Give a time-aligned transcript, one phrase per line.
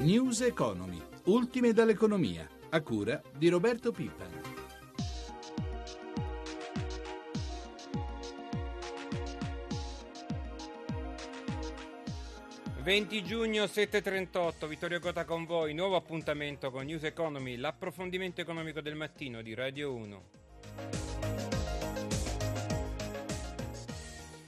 [0.00, 4.40] News Economy, ultime dall'economia, a cura di Roberto Pippan.
[12.82, 18.94] ...20 giugno 7.38, Vittorio Cota con voi, nuovo appuntamento con News Economy, l'approfondimento economico del
[18.94, 20.22] mattino di Radio 1.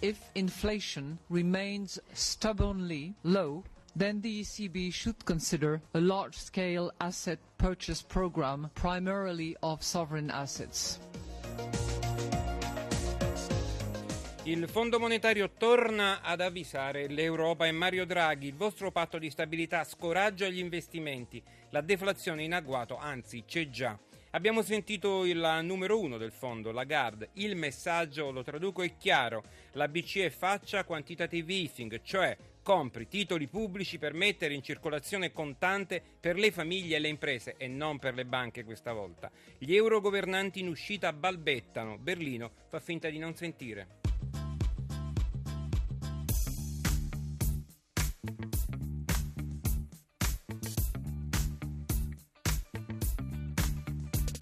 [0.00, 3.62] If inflation remains stubbornly low,
[3.96, 10.98] then the ECB should consider a large-scale asset purchase program primarily of sovereign assets.
[14.46, 18.48] Il Fondo Monetario torna ad avvisare l'Europa e Mario Draghi.
[18.48, 21.42] Il vostro patto di stabilità scoraggia gli investimenti.
[21.70, 23.98] La deflazione in agguato, anzi c'è già.
[24.32, 27.30] Abbiamo sentito il numero uno del fondo, Lagarde.
[27.34, 29.44] Il messaggio, lo traduco, è chiaro.
[29.72, 36.36] La BCE faccia quantitative easing, cioè compri titoli pubblici per mettere in circolazione contante per
[36.36, 39.30] le famiglie e le imprese e non per le banche questa volta.
[39.58, 41.98] Gli eurogovernanti in uscita balbettano.
[41.98, 44.00] Berlino fa finta di non sentire.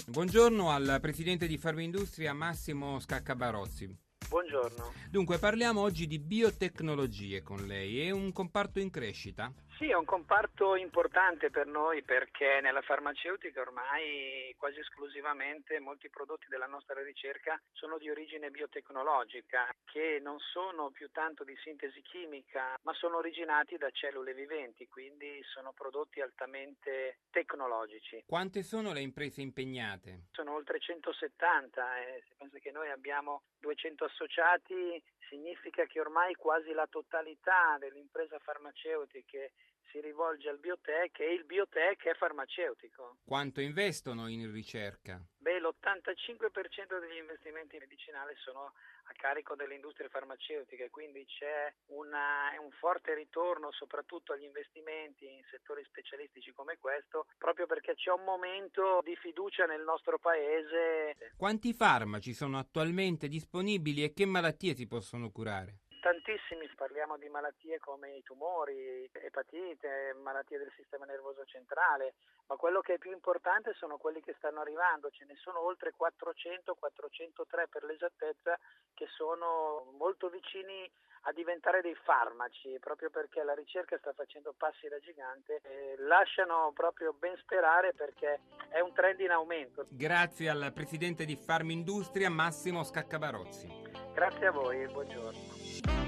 [0.06, 4.11] Buongiorno al presidente di Farmindustria Massimo Scaccabarozzi.
[4.32, 4.94] Buongiorno.
[5.10, 8.00] Dunque, parliamo oggi di biotecnologie con lei.
[8.00, 9.52] È un comparto in crescita?
[9.82, 16.46] Sì, è un comparto importante per noi perché nella farmaceutica ormai quasi esclusivamente molti prodotti
[16.48, 22.78] della nostra ricerca sono di origine biotecnologica, che non sono più tanto di sintesi chimica,
[22.82, 28.22] ma sono originati da cellule viventi, quindi sono prodotti altamente tecnologici.
[28.24, 30.26] Quante sono le imprese impegnate?
[30.30, 36.72] Sono oltre 170 e se pensa che noi abbiamo 200 associati significa che ormai quasi
[36.72, 39.52] la totalità delle imprese farmaceutiche
[39.92, 43.18] si rivolge al biotech e il biotech è farmaceutico.
[43.24, 45.22] Quanto investono in ricerca?
[45.36, 48.72] Beh, l'85% degli investimenti medicinali sono
[49.04, 55.42] a carico delle industrie farmaceutiche, quindi c'è una, un forte ritorno soprattutto agli investimenti in
[55.50, 61.34] settori specialistici come questo, proprio perché c'è un momento di fiducia nel nostro paese.
[61.36, 65.80] Quanti farmaci sono attualmente disponibili e che malattie si possono curare?
[66.02, 72.14] Tantissimi, parliamo di malattie come i tumori, epatite, malattie del sistema nervoso centrale,
[72.48, 75.92] ma quello che è più importante sono quelli che stanno arrivando, ce ne sono oltre
[75.96, 78.58] 400, 403 per l'esattezza,
[78.94, 80.90] che sono molto vicini
[81.26, 86.72] a diventare dei farmaci, proprio perché la ricerca sta facendo passi da gigante e lasciano
[86.74, 89.86] proprio ben sperare perché è un trend in aumento.
[89.88, 93.91] Grazie al presidente di Farmindustria Massimo Scaccabarozzi.
[94.14, 96.01] Grazie a voi e buongiorno.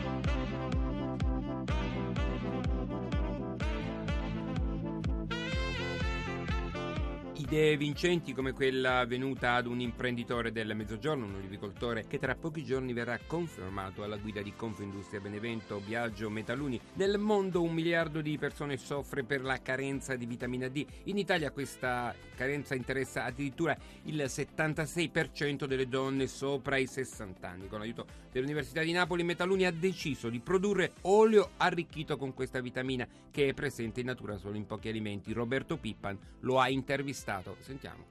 [7.44, 12.65] Idee vincenti come quella venuta ad un imprenditore del Mezzogiorno, un agricoltore che tra pochi
[12.65, 16.81] giorni verrà confermato alla guida di Confindustria Benevento, Biagio Metaluni.
[16.94, 20.87] Nel mondo un miliardo di persone soffre per la carenza di vitamina D.
[21.04, 27.69] In Italia questa carenza interessa addirittura il 76% delle donne sopra i 60 anni.
[27.69, 33.06] Con l'aiuto dell'Università di Napoli Metaluni ha deciso di produrre olio arricchito con questa vitamina
[33.31, 35.34] che è presente in natura solo in pochi alimenti.
[35.34, 37.56] Roberto Pippan lo ha intervistato Stato.
[37.60, 38.05] Sentiamo.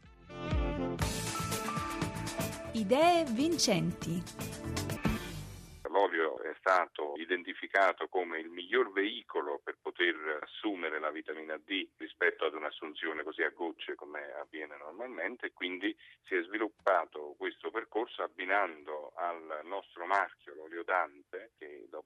[2.73, 4.21] Idee vincenti
[5.93, 12.45] l'olio è stato identificato come il miglior veicolo per poter assumere la vitamina D rispetto
[12.45, 18.23] ad un'assunzione così a gocce come avviene normalmente e quindi si è sviluppato questo percorso
[18.23, 21.42] abbinando al nostro marchio l'olio Dante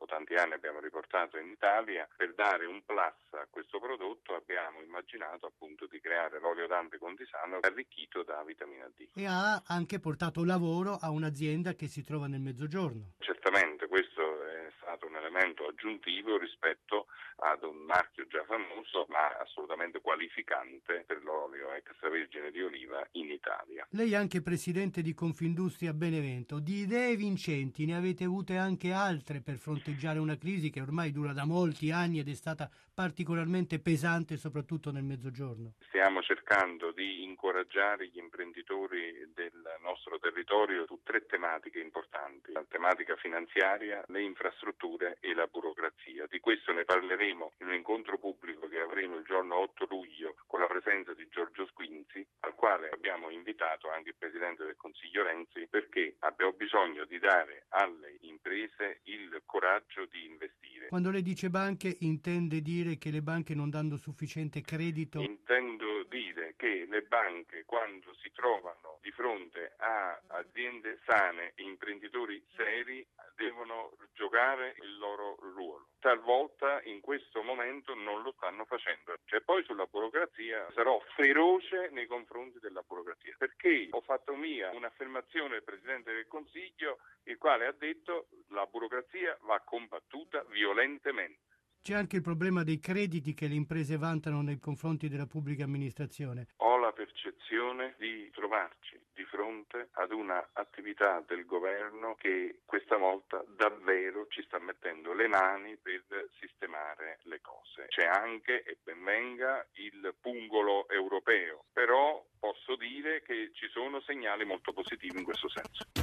[0.07, 5.45] tanti anni abbiamo riportato in Italia per dare un plus a questo prodotto abbiamo immaginato
[5.45, 9.09] appunto di creare l'olio Dante Contisano arricchito da vitamina D.
[9.13, 13.13] E ha anche portato lavoro a un'azienda che si trova nel mezzogiorno.
[13.19, 14.16] Certamente questo
[14.97, 17.05] stato un elemento aggiuntivo rispetto
[17.37, 23.85] ad un marchio già famoso ma assolutamente qualificante per l'olio extravergine di oliva in Italia.
[23.91, 29.41] Lei è anche presidente di Confindustria Benevento, di idee vincenti ne avete avute anche altre
[29.41, 34.37] per fronteggiare una crisi che ormai dura da molti anni ed è stata particolarmente pesante
[34.37, 35.73] soprattutto nel mezzogiorno.
[35.87, 43.15] Stiamo cercando di incoraggiare gli imprenditori del nostro territorio su tre tematiche importanti, la tematica
[43.17, 44.86] finanziaria, le infrastrutture
[45.19, 46.25] e la burocrazia.
[46.29, 50.61] Di questo ne parleremo in un incontro pubblico che avremo il giorno 8 luglio con
[50.61, 55.67] la presenza di Giorgio Squinzi, al quale abbiamo invitato anche il Presidente del Consiglio Renzi
[55.69, 60.87] perché abbiamo bisogno di dare alle imprese il coraggio di investire.
[60.87, 65.19] Quando lei dice banche intende dire che le banche non danno sufficiente credito?
[65.19, 65.86] Intendo
[67.27, 74.97] che banche quando si trovano di fronte a aziende sane imprenditori seri devono giocare il
[74.97, 75.89] loro ruolo.
[75.99, 79.15] Talvolta in questo momento non lo stanno facendo.
[79.25, 85.49] Cioè, poi sulla burocrazia sarò feroce nei confronti della burocrazia perché ho fatto mia un'affermazione
[85.49, 91.46] del Presidente del Consiglio il quale ha detto la burocrazia va combattuta violentemente.
[91.87, 96.47] C'è anche il problema dei crediti che le imprese vantano nei confronti della pubblica amministrazione.
[96.57, 104.27] Ho la percezione di trovarci di fronte ad un'attività del governo che questa volta davvero
[104.27, 106.03] ci sta mettendo le mani per
[106.41, 107.85] sistemare le cose.
[107.87, 114.43] C'è anche, e ben venga, il pungolo europeo, però posso dire che ci sono segnali
[114.43, 115.96] molto positivi in questo senso.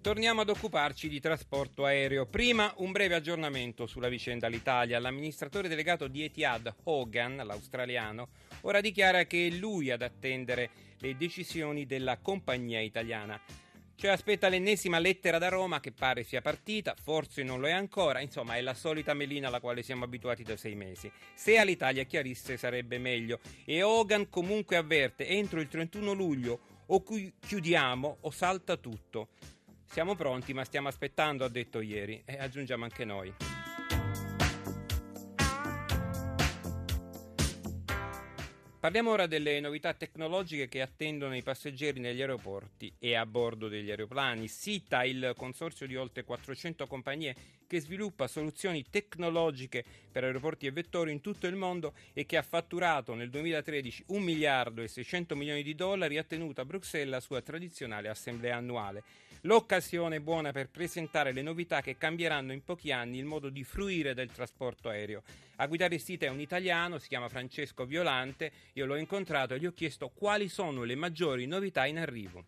[0.00, 2.24] Torniamo ad occuparci di trasporto aereo.
[2.24, 5.00] Prima un breve aggiornamento sulla vicenda all'Italia.
[5.00, 8.28] L'amministratore delegato di Etihad, Hogan, l'australiano,
[8.60, 13.38] ora dichiara che è lui ad attendere le decisioni della compagnia italiana.
[13.96, 18.20] Cioè aspetta l'ennesima lettera da Roma che pare sia partita, forse non lo è ancora,
[18.20, 21.10] insomma è la solita melina alla quale siamo abituati da sei mesi.
[21.34, 27.02] Se all'Italia chiarisse sarebbe meglio e Hogan comunque avverte entro il 31 luglio o
[27.40, 29.30] chiudiamo o salta tutto.
[29.90, 33.34] Siamo pronti, ma stiamo aspettando, ha detto ieri, e aggiungiamo anche noi.
[38.78, 43.90] Parliamo ora delle novità tecnologiche che attendono i passeggeri negli aeroporti e a bordo degli
[43.90, 44.46] aeroplani.
[44.46, 47.34] SITA, il consorzio di oltre 400 compagnie
[47.66, 52.42] che sviluppa soluzioni tecnologiche per aeroporti e vettori in tutto il mondo e che ha
[52.42, 57.20] fatturato nel 2013 1 miliardo e 600 milioni di dollari, ha tenuto a Bruxelles la
[57.20, 59.02] sua tradizionale assemblea annuale.
[59.42, 64.12] L'occasione buona per presentare le novità che cambieranno in pochi anni il modo di fruire
[64.12, 65.22] del trasporto aereo.
[65.56, 69.60] A guidare il sito è un italiano, si chiama Francesco Violante, io l'ho incontrato e
[69.60, 72.46] gli ho chiesto quali sono le maggiori novità in arrivo.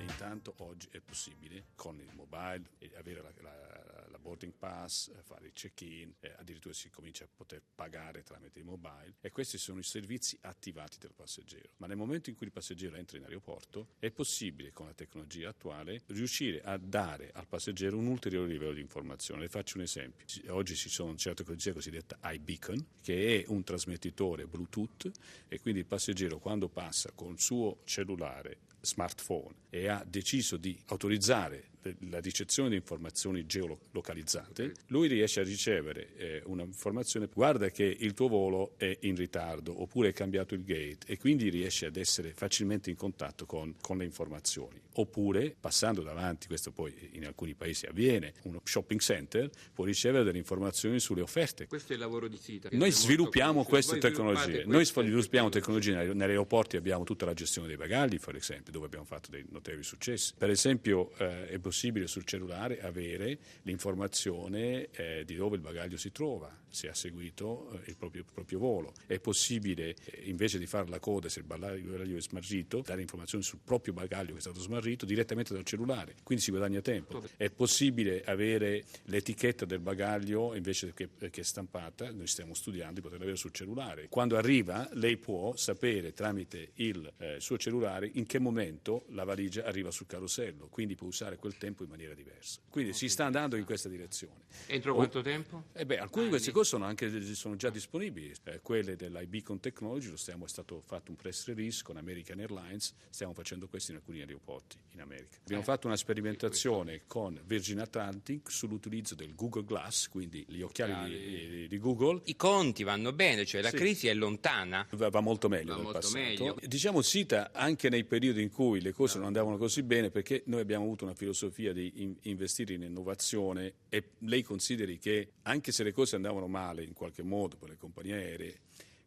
[0.00, 2.62] intanto oggi è possibile con il mobile
[2.96, 3.91] avere la, la
[4.22, 8.64] boarding pass, eh, fare il check-in, eh, addirittura si comincia a poter pagare tramite il
[8.64, 11.70] mobile e questi sono i servizi attivati del passeggero.
[11.78, 15.50] Ma nel momento in cui il passeggero entra in aeroporto è possibile con la tecnologia
[15.50, 19.42] attuale riuscire a dare al passeggero un ulteriore livello di informazione.
[19.42, 20.24] Le faccio un esempio.
[20.54, 25.10] Oggi ci sono certe tecnologia cosiddetta iBeacon che è un trasmettitore Bluetooth
[25.48, 30.78] e quindi il passeggero quando passa con il suo cellulare smartphone e ha deciso di
[30.86, 31.70] autorizzare
[32.10, 38.28] la ricezione di informazioni geolocalizzate, lui riesce a ricevere eh, un'informazione, guarda che il tuo
[38.28, 42.90] volo è in ritardo oppure è cambiato il gate e quindi riesce ad essere facilmente
[42.90, 44.80] in contatto con, con le informazioni.
[44.94, 50.38] Oppure, passando davanti, questo poi in alcuni paesi avviene, uno shopping center può ricevere delle
[50.38, 51.66] informazioni sulle offerte.
[51.66, 52.68] Questo è il lavoro di SITA.
[52.72, 58.18] Noi sviluppiamo queste tecnologie, noi sviluppiamo tecnologie, negli aeroporti abbiamo tutta la gestione dei bagagli,
[58.18, 60.34] per esempio, dove abbiamo fatto dei notevoli successi.
[60.36, 66.12] Per esempio eh, è possibile sul cellulare avere l'informazione eh, di dove il bagaglio si
[66.12, 68.92] trova, se ha seguito eh, il, proprio, il, proprio, volo.
[69.06, 73.42] È possibile, eh, invece di fare la coda se il bagaglio è smarrito, dare informazioni
[73.42, 77.22] sul proprio bagaglio che è stato smarrito direttamente dal cellulare, quindi si guadagna tempo.
[77.38, 83.00] È possibile avere l'etichetta del bagaglio invece che, che è stampata, noi stiamo studiando di
[83.00, 84.08] poterla avere sul cellulare.
[84.10, 89.64] Quando arriva lei può sapere tramite il eh, suo cellulare in che momento la valigia
[89.64, 92.60] arriva sul carosello, quindi può usare quel tempo in maniera diversa.
[92.68, 94.46] Quindi si sta andando in questa direzione.
[94.66, 95.66] Entro quanto o, tempo?
[95.72, 100.08] Eh beh, alcune di queste cose sono, anche, sono già disponibili, eh, quelle dell'IBeacon Technology,
[100.08, 103.98] lo stiamo, è stato fatto un press release con American Airlines, stiamo facendo questo in
[103.98, 105.38] alcuni aeroporti in America.
[105.42, 110.92] Abbiamo eh, fatto una sperimentazione con Virgin Atlantic sull'utilizzo del Google Glass, quindi gli occhiali
[110.92, 112.22] ah, di, di, Google.
[112.24, 113.76] I conti vanno bene, cioè la sì.
[113.76, 114.84] crisi è lontana.
[114.90, 116.18] Va, va molto meglio va del molto passato.
[116.18, 116.56] Meglio.
[116.60, 119.20] Diciamo cita anche nei periodi in cui le cose no.
[119.20, 123.74] non andavano così bene perché noi abbiamo avuto una filosofia di in, investire in innovazione
[123.88, 127.76] e lei consideri che anche se le cose andavano male in qualche modo per le
[127.76, 128.60] compagnie aeree,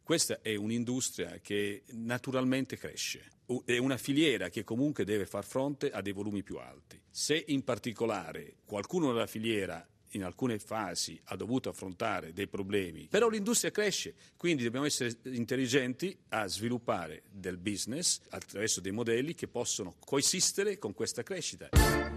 [0.03, 3.27] questa è un'industria che naturalmente cresce,
[3.65, 7.01] è una filiera che comunque deve far fronte a dei volumi più alti.
[7.09, 13.29] Se in particolare qualcuno della filiera in alcune fasi ha dovuto affrontare dei problemi, però
[13.29, 19.95] l'industria cresce, quindi dobbiamo essere intelligenti a sviluppare del business attraverso dei modelli che possono
[19.99, 22.14] coesistere con questa crescita.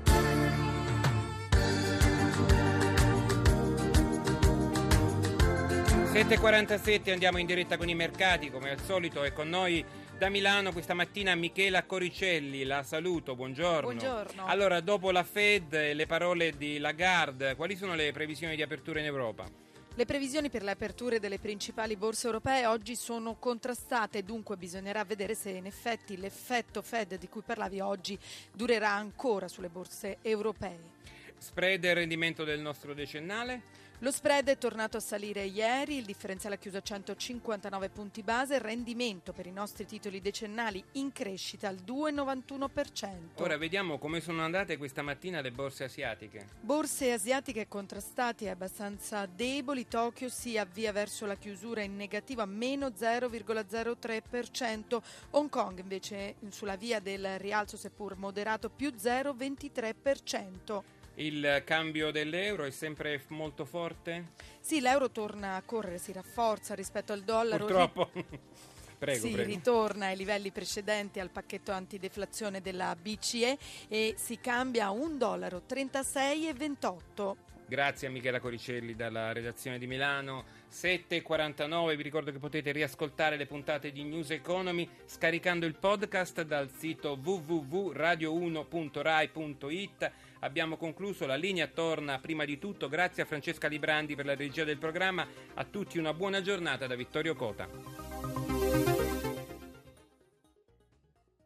[6.19, 9.85] 7.47 andiamo in diretta con i mercati, come al solito è con noi
[10.19, 13.83] Da Milano questa mattina Michela Coricelli, la saluto, buongiorno.
[13.83, 14.45] Buongiorno.
[14.47, 18.99] Allora, dopo la Fed e le parole di Lagarde, quali sono le previsioni di apertura
[18.99, 19.49] in Europa?
[19.95, 25.37] Le previsioni per le aperture delle principali borse europee oggi sono contrastate, dunque bisognerà vedere
[25.37, 28.19] se in effetti l'effetto Fed di cui parlavi oggi
[28.53, 30.97] durerà ancora sulle borse europee.
[31.39, 33.87] Spread e rendimento del nostro decennale?
[34.03, 38.55] Lo spread è tornato a salire ieri, il differenziale ha chiuso a 159 punti base,
[38.55, 43.43] il rendimento per i nostri titoli decennali in crescita al 2,91%.
[43.43, 46.47] Ora vediamo come sono andate questa mattina le borse asiatiche.
[46.61, 52.47] Borse asiatiche contrastate e abbastanza deboli, Tokyo si avvia verso la chiusura in negativo a
[52.47, 60.98] meno 0,03%, Hong Kong invece sulla via del rialzo seppur moderato più 0,23%.
[61.19, 64.33] Il cambio dell'euro è sempre molto forte?
[64.61, 67.65] Sì, l'euro torna a correre, si rafforza rispetto al dollaro.
[67.65, 68.11] Purtroppo.
[68.99, 69.49] Prego, si prego.
[69.49, 73.57] ritorna ai livelli precedenti al pacchetto antideflazione della BCE
[73.87, 77.37] e si cambia a 1,36 dollaro 36,28.
[77.69, 80.47] Grazie a Michela Coricelli dalla redazione di Milano.
[80.73, 86.71] 7.49, vi ricordo che potete riascoltare le puntate di News Economy scaricando il podcast dal
[86.71, 90.11] sito www.radio1.rai.it.
[90.41, 92.89] Abbiamo concluso, la linea torna prima di tutto.
[92.89, 95.27] Grazie a Francesca Librandi per la regia del programma.
[95.55, 98.08] A tutti una buona giornata da Vittorio Cota.